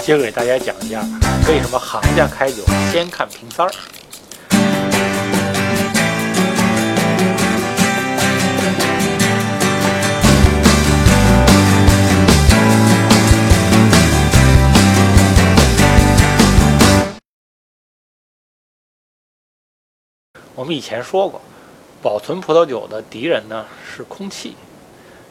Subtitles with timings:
[0.00, 1.00] 接着给大家讲一下，
[1.48, 2.62] 为什么行家开酒
[2.92, 3.70] 先看瓶塞儿。
[20.56, 21.40] 我们以前说过，
[22.00, 24.54] 保存葡萄酒的敌人呢是空气。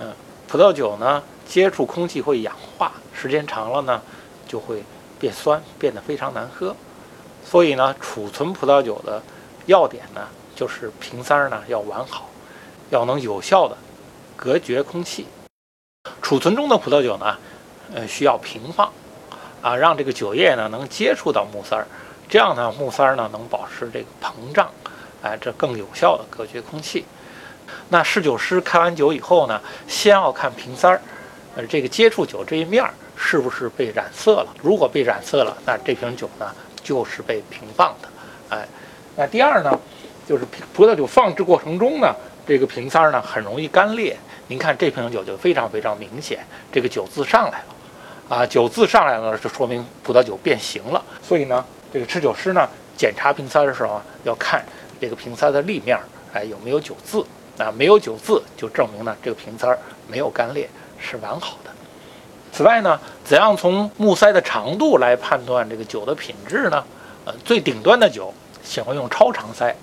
[0.00, 0.12] 嗯，
[0.48, 4.00] 葡萄酒呢接触空气会氧化，时间长了呢
[4.48, 4.82] 就会
[5.18, 6.74] 变酸，变得非常难喝。
[7.44, 9.22] 所以呢，储存葡萄酒的
[9.66, 10.22] 要点呢
[10.54, 12.28] 就是瓶塞儿呢要完好，
[12.90, 13.76] 要能有效的
[14.36, 15.26] 隔绝空气。
[16.20, 17.36] 储存中的葡萄酒呢，
[17.94, 18.90] 呃需要平放，
[19.62, 21.86] 啊让这个酒液呢能接触到木塞儿，
[22.28, 24.70] 这样呢木塞儿呢能保持这个膨胀。
[25.22, 27.04] 哎，这更有效的隔绝空气。
[27.88, 31.00] 那侍酒师开完酒以后呢，先要看瓶塞儿，
[31.56, 34.46] 呃，这个接触酒这一面儿是不是被染色了？
[34.62, 36.52] 如果被染色了，那这瓶酒呢
[36.82, 38.08] 就是被平放的。
[38.50, 38.66] 哎，
[39.16, 39.78] 那第二呢，
[40.26, 42.14] 就是葡萄酒放置过程中呢，
[42.46, 44.16] 这个瓶塞儿呢很容易干裂。
[44.48, 51.02] 您看这瓶酒就非常非常明显，这个酒渍上来了，啊，酒渍上来了，就说明葡萄酒变形了。
[51.22, 54.64] 所以呢，这个持酒师呢检查瓶塞的时候，要看。
[55.00, 55.98] 这个瓶塞的立面，
[56.32, 57.22] 哎，有没有酒渍？
[57.58, 59.68] 啊，没有酒渍，就证明呢这个瓶塞
[60.08, 60.66] 没有干裂，
[61.04, 61.70] 是完好的。
[62.50, 66.82] 此外呢，怎样从木塞的长度来判断这个酒的品质呢？
[67.24, 69.74] 呃，最顶端的酒喜欢用超长塞，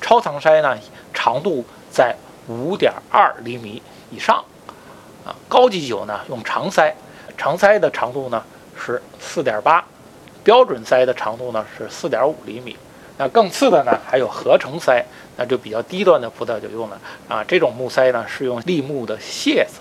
[0.00, 0.78] 超长塞呢
[1.12, 2.14] 长度在
[2.46, 4.44] 五点二厘米以上。
[5.24, 6.94] 啊，高级酒呢用长塞，
[7.36, 8.42] 长塞的长度呢
[8.78, 9.84] 是四点八，
[10.44, 12.76] 标准塞的长度呢是四点五厘米。
[13.18, 15.04] 那更次的呢，还有合成塞，
[15.36, 16.96] 那就比较低端的葡萄酒用的
[17.28, 17.44] 啊。
[17.44, 19.79] 这种木塞呢，是用立木的楔子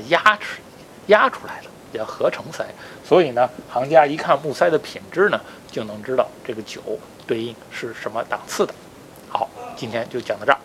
[0.00, 0.60] 压出
[1.06, 2.64] 压出来的，叫合成塞。
[3.04, 6.80] 所以呢，行家一看木塞的品质呢，就能知道这个酒
[7.26, 8.74] 对应是什么档次的。
[9.28, 10.58] 好，今天就讲到这儿。